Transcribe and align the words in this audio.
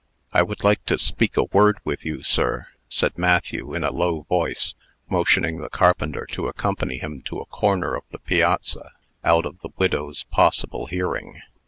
"I 0.33 0.41
would 0.41 0.63
like 0.63 0.83
to 0.85 0.97
speak 0.97 1.37
a 1.37 1.43
word 1.43 1.77
with 1.83 2.03
you, 2.03 2.23
sir," 2.23 2.69
said 2.89 3.19
Matthew, 3.19 3.75
in 3.75 3.83
a 3.83 3.91
low 3.91 4.21
voice, 4.23 4.73
motioning 5.07 5.59
the 5.59 5.69
carpenter 5.69 6.25
to 6.31 6.47
accompany 6.47 6.97
him 6.97 7.21
to 7.25 7.39
a 7.39 7.45
corner 7.45 7.93
of 7.95 8.05
the 8.09 8.17
piazza, 8.17 8.93
out 9.23 9.45
of 9.45 9.59
the 9.61 9.69
widow's 9.77 10.23
possible 10.23 10.87
hearing. 10.87 11.39